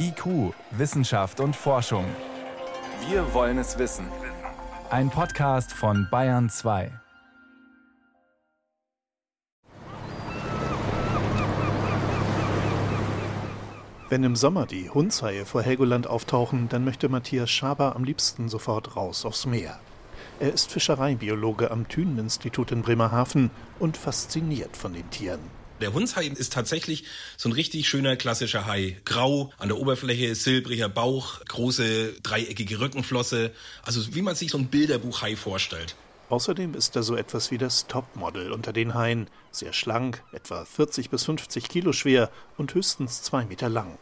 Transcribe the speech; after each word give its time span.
IQ, 0.00 0.54
Wissenschaft 0.70 1.40
und 1.40 1.54
Forschung. 1.54 2.04
Wir 3.08 3.34
wollen 3.34 3.58
es 3.58 3.78
wissen. 3.78 4.06
Ein 4.90 5.10
Podcast 5.10 5.72
von 5.72 6.08
Bayern 6.10 6.48
2. 6.48 6.90
Wenn 14.08 14.24
im 14.24 14.36
Sommer 14.36 14.64
die 14.64 14.88
Hundshaie 14.88 15.44
vor 15.44 15.60
Helgoland 15.60 16.06
auftauchen, 16.06 16.70
dann 16.70 16.84
möchte 16.84 17.10
Matthias 17.10 17.50
Schaber 17.50 17.94
am 17.94 18.04
liebsten 18.04 18.48
sofort 18.48 18.96
raus 18.96 19.26
aufs 19.26 19.44
Meer. 19.44 19.78
Er 20.40 20.52
ist 20.52 20.70
Fischereibiologe 20.70 21.70
am 21.70 21.88
Thüneninstitut 21.88 22.72
in 22.72 22.80
Bremerhaven 22.80 23.50
und 23.78 23.98
fasziniert 23.98 24.76
von 24.78 24.94
den 24.94 25.10
Tieren. 25.10 25.57
Der 25.80 25.92
Hundshai 25.92 26.26
ist 26.26 26.52
tatsächlich 26.52 27.04
so 27.36 27.48
ein 27.48 27.52
richtig 27.52 27.88
schöner 27.88 28.16
klassischer 28.16 28.66
Hai. 28.66 29.00
Grau, 29.04 29.52
an 29.58 29.68
der 29.68 29.78
Oberfläche 29.78 30.34
silbriger 30.34 30.88
Bauch, 30.88 31.40
große 31.44 32.14
dreieckige 32.20 32.80
Rückenflosse. 32.80 33.52
Also 33.82 34.14
wie 34.14 34.22
man 34.22 34.34
sich 34.34 34.50
so 34.50 34.58
ein 34.58 34.66
Bilderbuch-Hai 34.66 35.36
vorstellt. 35.36 35.94
Außerdem 36.30 36.74
ist 36.74 36.96
er 36.96 37.04
so 37.04 37.14
etwas 37.14 37.52
wie 37.52 37.58
das 37.58 37.86
Topmodel 37.86 38.52
unter 38.52 38.72
den 38.72 38.94
Haien. 38.94 39.30
Sehr 39.52 39.72
schlank, 39.72 40.22
etwa 40.32 40.64
40 40.64 41.10
bis 41.10 41.24
50 41.24 41.68
Kilo 41.68 41.92
schwer 41.92 42.30
und 42.56 42.74
höchstens 42.74 43.22
zwei 43.22 43.44
Meter 43.44 43.68
lang. 43.68 43.98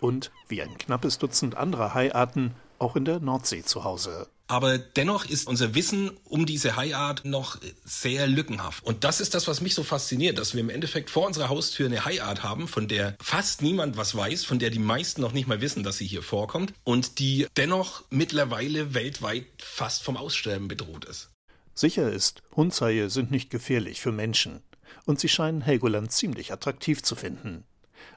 Und, 0.00 0.30
wie 0.46 0.62
ein 0.62 0.78
knappes 0.78 1.18
Dutzend 1.18 1.56
anderer 1.56 1.94
Haiarten, 1.94 2.54
auch 2.78 2.96
in 2.96 3.04
der 3.04 3.20
Nordsee 3.20 3.62
zu 3.62 3.84
Hause. 3.84 4.28
Aber 4.50 4.78
dennoch 4.78 5.26
ist 5.26 5.46
unser 5.46 5.74
Wissen 5.74 6.10
um 6.24 6.46
diese 6.46 6.74
Haiart 6.74 7.26
noch 7.26 7.58
sehr 7.84 8.26
lückenhaft. 8.26 8.82
Und 8.82 9.04
das 9.04 9.20
ist 9.20 9.34
das, 9.34 9.46
was 9.46 9.60
mich 9.60 9.74
so 9.74 9.82
fasziniert, 9.82 10.38
dass 10.38 10.54
wir 10.54 10.60
im 10.60 10.70
Endeffekt 10.70 11.10
vor 11.10 11.26
unserer 11.26 11.50
Haustür 11.50 11.86
eine 11.86 12.06
Haiart 12.06 12.42
haben, 12.42 12.66
von 12.66 12.88
der 12.88 13.14
fast 13.20 13.60
niemand 13.60 13.98
was 13.98 14.16
weiß, 14.16 14.46
von 14.46 14.58
der 14.58 14.70
die 14.70 14.78
meisten 14.78 15.20
noch 15.20 15.32
nicht 15.32 15.48
mal 15.48 15.60
wissen, 15.60 15.82
dass 15.82 15.98
sie 15.98 16.06
hier 16.06 16.22
vorkommt 16.22 16.72
und 16.82 17.18
die 17.18 17.46
dennoch 17.58 18.04
mittlerweile 18.08 18.94
weltweit 18.94 19.44
fast 19.58 20.02
vom 20.02 20.16
Aussterben 20.16 20.66
bedroht 20.66 21.04
ist. 21.04 21.28
Sicher 21.74 22.10
ist, 22.10 22.42
Hundshaie 22.56 23.10
sind 23.10 23.30
nicht 23.30 23.50
gefährlich 23.50 24.00
für 24.00 24.12
Menschen. 24.12 24.62
Und 25.04 25.20
sie 25.20 25.28
scheinen 25.28 25.60
Helgoland 25.60 26.10
ziemlich 26.10 26.52
attraktiv 26.52 27.02
zu 27.02 27.16
finden. 27.16 27.64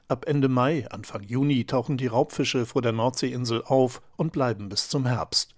Ab 0.08 0.26
Ende 0.26 0.48
Mai, 0.48 0.86
Anfang 0.90 1.22
Juni 1.22 1.64
tauchen 1.64 1.96
die 1.96 2.06
Raubfische 2.06 2.66
vor 2.66 2.82
der 2.82 2.92
Nordseeinsel 2.92 3.62
auf 3.64 4.02
und 4.16 4.32
bleiben 4.32 4.68
bis 4.68 4.88
zum 4.88 5.06
Herbst. 5.06 5.54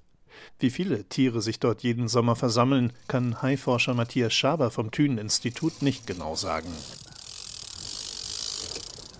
Wie 0.58 0.70
viele 0.70 1.04
Tiere 1.04 1.40
sich 1.40 1.60
dort 1.60 1.82
jeden 1.82 2.08
Sommer 2.08 2.36
versammeln, 2.36 2.92
kann 3.08 3.42
Haiforscher 3.42 3.94
Matthias 3.94 4.32
Schaber 4.32 4.70
vom 4.70 4.90
Thünen-Institut 4.90 5.82
nicht 5.82 6.06
genau 6.06 6.34
sagen. 6.34 6.72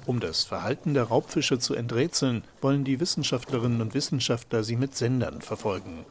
Um 0.06 0.20
das 0.20 0.44
Verhalten 0.44 0.92
der 0.92 1.04
Raubfische 1.04 1.58
zu 1.58 1.74
enträtseln, 1.74 2.44
wollen 2.60 2.84
die 2.84 3.00
Wissenschaftlerinnen 3.00 3.80
und 3.80 3.94
Wissenschaftler 3.94 4.62
sie 4.62 4.76
mit 4.76 4.94
Sendern 4.94 5.40
verfolgen. 5.40 6.04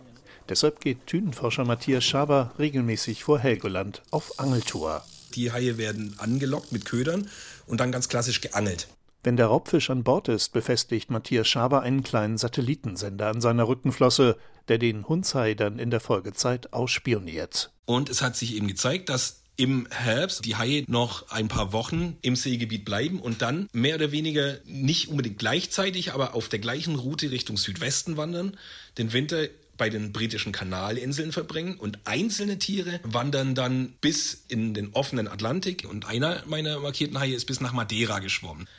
Deshalb 0.50 0.82
geht 0.82 1.06
Thünenforscher 1.08 1.64
Matthias 1.64 2.04
Schaber 2.04 2.52
regelmäßig 2.58 3.24
vor 3.24 3.40
Helgoland 3.40 4.02
auf 4.12 4.40
Angeltour. 4.40 5.04
Die 5.36 5.52
Haie 5.52 5.78
werden 5.78 6.16
angelockt 6.18 6.72
mit 6.72 6.86
Ködern 6.86 7.30
und 7.66 7.80
dann 7.80 7.92
ganz 7.92 8.10
klassisch 8.10 8.42
geangelt. 8.42 8.88
Wenn 9.24 9.38
der 9.38 9.48
Raubfisch 9.48 9.90
an 9.90 10.04
Bord 10.04 10.28
ist, 10.28 10.52
befestigt 10.52 11.10
Matthias 11.10 11.48
Schaber 11.48 11.82
einen 11.82 12.04
kleinen 12.04 12.38
Satellitensender 12.38 13.28
an 13.28 13.40
seiner 13.40 13.68
Rückenflosse, 13.68 14.38
der 14.68 14.78
den 14.78 15.08
Hundshai 15.08 15.54
dann 15.54 15.80
in 15.80 15.92
der 15.92 16.02
Folgezeit 16.02 16.74
ausspioniert. 16.74 17.72
Und 17.86 18.10
es 18.10 18.22
hat 18.22 18.36
sich 18.36 18.56
eben 18.56 18.68
gezeigt, 18.68 19.08
dass 19.08 19.44
im 19.56 19.88
Herbst 19.92 20.46
die 20.46 20.56
Haie 20.56 20.84
noch 20.88 21.30
ein 21.30 21.48
paar 21.48 21.74
Wochen 21.74 22.18
im 22.22 22.36
Seegebiet 22.36 22.86
bleiben 22.86 23.20
und 23.20 23.42
dann 23.42 23.70
mehr 23.72 23.96
oder 23.96 24.12
weniger 24.12 24.58
nicht 24.66 25.10
unbedingt 25.10 25.38
gleichzeitig, 25.38 26.14
aber 26.14 26.34
auf 26.34 26.50
der 26.50 26.60
gleichen 26.60 26.96
Route 26.96 27.32
Richtung 27.32 27.58
Südwesten 27.58 28.18
wandern, 28.18 28.58
den 28.98 29.14
Winter 29.14 29.48
bei 29.84 29.90
den 29.90 30.14
britischen 30.14 30.54
Kanalinseln 30.54 31.34
verbringen 31.34 31.76
und 31.76 32.00
einzelne 32.06 32.58
Tiere 32.58 33.02
wandern 33.04 33.54
dann 33.54 33.96
bis 34.00 34.46
in 34.48 34.74
den 34.74 34.94
offenen 34.94 35.28
Atlantik 35.28 35.86
und 35.90 36.08
einer 36.08 36.42
meiner 36.46 36.80
markierten 36.80 37.20
Haie 37.20 37.36
ist 37.36 37.44
bis 37.48 37.60
nach 37.60 37.74
Madeira 37.74 38.20
geschwommen. 38.20 38.70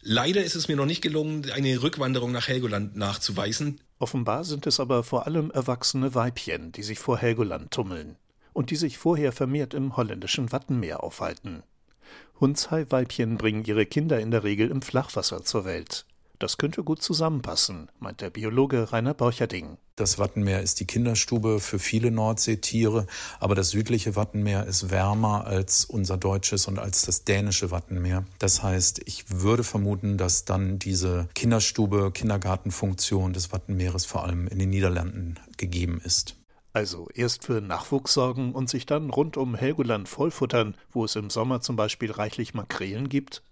Leider 0.00 0.42
ist 0.42 0.54
es 0.54 0.66
mir 0.66 0.76
noch 0.76 0.86
nicht 0.86 1.02
gelungen, 1.02 1.50
eine 1.50 1.82
Rückwanderung 1.82 2.32
nach 2.32 2.48
Helgoland 2.48 2.96
nachzuweisen. 2.96 3.82
Offenbar 3.98 4.44
sind 4.44 4.66
es 4.66 4.80
aber 4.80 5.04
vor 5.04 5.26
allem 5.26 5.50
erwachsene 5.50 6.14
Weibchen, 6.14 6.72
die 6.72 6.82
sich 6.82 6.98
vor 6.98 7.18
Helgoland 7.18 7.70
tummeln 7.70 8.16
und 8.54 8.70
die 8.70 8.76
sich 8.76 8.96
vorher 8.96 9.32
vermehrt 9.32 9.74
im 9.74 9.94
holländischen 9.94 10.52
Wattenmeer 10.52 11.04
aufhalten. 11.04 11.64
Hundshai-Weibchen 12.40 13.36
bringen 13.36 13.66
ihre 13.66 13.84
Kinder 13.84 14.20
in 14.20 14.30
der 14.30 14.42
Regel 14.42 14.70
im 14.70 14.80
Flachwasser 14.80 15.44
zur 15.44 15.66
Welt. 15.66 16.06
Das 16.38 16.58
könnte 16.58 16.84
gut 16.84 17.02
zusammenpassen, 17.02 17.90
meint 17.98 18.20
der 18.20 18.28
Biologe 18.28 18.92
Rainer 18.92 19.14
Borcherding. 19.14 19.78
Das 19.96 20.18
Wattenmeer 20.18 20.60
ist 20.60 20.80
die 20.80 20.86
Kinderstube 20.86 21.60
für 21.60 21.78
viele 21.78 22.10
Nordseetiere, 22.10 23.06
aber 23.40 23.54
das 23.54 23.70
südliche 23.70 24.16
Wattenmeer 24.16 24.66
ist 24.66 24.90
wärmer 24.90 25.46
als 25.46 25.86
unser 25.86 26.18
deutsches 26.18 26.68
und 26.68 26.78
als 26.78 27.02
das 27.02 27.24
dänische 27.24 27.70
Wattenmeer. 27.70 28.26
Das 28.38 28.62
heißt, 28.62 29.00
ich 29.06 29.24
würde 29.30 29.64
vermuten, 29.64 30.18
dass 30.18 30.44
dann 30.44 30.78
diese 30.78 31.28
Kinderstube, 31.34 32.10
Kindergartenfunktion 32.12 33.32
des 33.32 33.52
Wattenmeeres 33.52 34.04
vor 34.04 34.24
allem 34.24 34.46
in 34.48 34.58
den 34.58 34.68
Niederlanden 34.68 35.36
gegeben 35.56 36.02
ist. 36.04 36.36
Also 36.74 37.08
erst 37.14 37.46
für 37.46 37.62
Nachwuchs 37.62 38.12
sorgen 38.12 38.52
und 38.52 38.68
sich 38.68 38.84
dann 38.84 39.08
rund 39.08 39.38
um 39.38 39.54
Helgoland 39.54 40.10
vollfuttern, 40.10 40.76
wo 40.90 41.06
es 41.06 41.16
im 41.16 41.30
Sommer 41.30 41.62
zum 41.62 41.76
Beispiel 41.76 42.12
reichlich 42.12 42.52
Makrelen 42.52 43.08
gibt? 43.08 43.42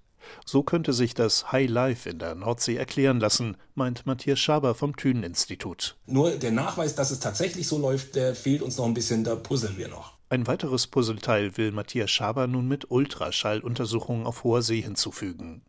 So 0.45 0.63
könnte 0.63 0.93
sich 0.93 1.15
das 1.15 1.53
High 1.53 1.71
Life 1.71 2.09
in 2.09 2.19
der 2.19 2.35
Nordsee 2.35 2.77
erklären 2.77 3.21
lassen, 3.21 3.57
meint 3.75 4.07
Matthias 4.07 4.39
Schaber 4.39 4.75
vom 4.75 4.97
Thünen-Institut. 4.97 5.97
Nur 6.07 6.33
der 6.33 6.53
Nachweis, 6.53 6.95
dass 6.95 7.11
es 7.11 7.21
tatsächlich 7.21 7.69
so 7.69 7.79
läuft, 7.79 8.15
der 8.15 8.35
fehlt 8.35 8.63
uns 8.63 8.77
noch 8.77 8.87
ein 8.87 8.95
bisschen, 8.95 9.25
da 9.25 9.37
puzzeln 9.37 9.79
wir 9.79 9.89
noch. 9.89 10.15
Ein 10.29 10.47
weiteres 10.47 10.87
Puzzleteil 10.87 11.57
will 11.57 11.73
Matthias 11.73 12.11
Schaber 12.11 12.47
nun 12.47 12.67
mit 12.67 12.91
Ultraschalluntersuchungen 12.91 14.27
auf 14.27 14.45
hoher 14.45 14.63
See 14.63 14.81
hinzufügen. 14.81 15.63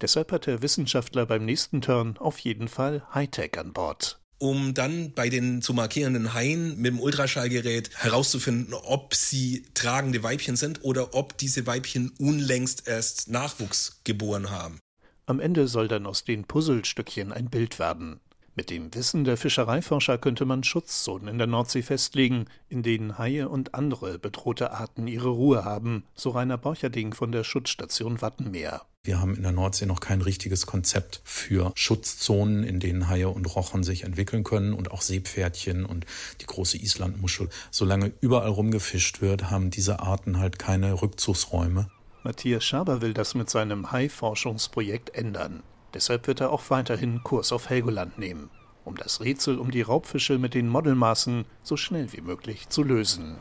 Deshalb 0.00 0.32
hat 0.32 0.46
der 0.46 0.62
Wissenschaftler 0.62 1.26
beim 1.26 1.44
nächsten 1.44 1.80
Turn 1.80 2.18
auf 2.18 2.38
jeden 2.38 2.68
Fall 2.68 3.02
Hightech 3.14 3.58
an 3.58 3.72
Bord 3.72 4.19
um 4.40 4.74
dann 4.74 5.12
bei 5.12 5.28
den 5.28 5.62
zu 5.62 5.74
markierenden 5.74 6.34
Haien 6.34 6.76
mit 6.76 6.86
dem 6.86 6.98
Ultraschallgerät 6.98 7.90
herauszufinden, 7.94 8.74
ob 8.74 9.14
sie 9.14 9.66
tragende 9.74 10.22
Weibchen 10.22 10.56
sind 10.56 10.82
oder 10.82 11.14
ob 11.14 11.36
diese 11.38 11.66
Weibchen 11.66 12.10
unlängst 12.18 12.88
erst 12.88 13.28
Nachwuchs 13.28 14.00
geboren 14.02 14.50
haben. 14.50 14.80
Am 15.26 15.40
Ende 15.40 15.68
soll 15.68 15.86
dann 15.86 16.06
aus 16.06 16.24
den 16.24 16.44
Puzzlestückchen 16.44 17.32
ein 17.32 17.50
Bild 17.50 17.78
werden. 17.78 18.20
Mit 18.60 18.68
dem 18.68 18.94
Wissen 18.94 19.24
der 19.24 19.38
Fischereiforscher 19.38 20.18
könnte 20.18 20.44
man 20.44 20.62
Schutzzonen 20.62 21.28
in 21.28 21.38
der 21.38 21.46
Nordsee 21.46 21.80
festlegen, 21.80 22.44
in 22.68 22.82
denen 22.82 23.16
Haie 23.16 23.48
und 23.48 23.74
andere 23.74 24.18
bedrohte 24.18 24.72
Arten 24.72 25.06
ihre 25.06 25.30
Ruhe 25.30 25.64
haben, 25.64 26.04
so 26.14 26.28
Rainer 26.28 26.58
Borcherding 26.58 27.14
von 27.14 27.32
der 27.32 27.42
Schutzstation 27.42 28.20
Wattenmeer. 28.20 28.82
Wir 29.02 29.18
haben 29.18 29.34
in 29.34 29.44
der 29.44 29.52
Nordsee 29.52 29.86
noch 29.86 30.00
kein 30.00 30.20
richtiges 30.20 30.66
Konzept 30.66 31.22
für 31.24 31.72
Schutzzonen, 31.74 32.62
in 32.62 32.80
denen 32.80 33.08
Haie 33.08 33.30
und 33.30 33.46
Rochen 33.46 33.82
sich 33.82 34.04
entwickeln 34.04 34.44
können 34.44 34.74
und 34.74 34.90
auch 34.90 35.00
Seepferdchen 35.00 35.86
und 35.86 36.04
die 36.42 36.46
große 36.46 36.76
Islandmuschel. 36.76 37.48
Solange 37.70 38.12
überall 38.20 38.50
rumgefischt 38.50 39.22
wird, 39.22 39.50
haben 39.50 39.70
diese 39.70 40.00
Arten 40.00 40.38
halt 40.38 40.58
keine 40.58 41.00
Rückzugsräume. 41.00 41.90
Matthias 42.24 42.62
Schaber 42.62 43.00
will 43.00 43.14
das 43.14 43.34
mit 43.34 43.48
seinem 43.48 43.90
Hai-Forschungsprojekt 43.90 45.14
ändern. 45.14 45.62
Deshalb 45.94 46.26
wird 46.26 46.40
er 46.40 46.50
auch 46.50 46.70
weiterhin 46.70 47.22
Kurs 47.22 47.52
auf 47.52 47.68
Helgoland 47.68 48.18
nehmen, 48.18 48.50
um 48.84 48.96
das 48.96 49.20
Rätsel 49.20 49.58
um 49.58 49.70
die 49.70 49.82
Raubfische 49.82 50.38
mit 50.38 50.54
den 50.54 50.68
Modelmaßen 50.68 51.44
so 51.62 51.76
schnell 51.76 52.12
wie 52.12 52.20
möglich 52.20 52.68
zu 52.68 52.82
lösen. 52.82 53.36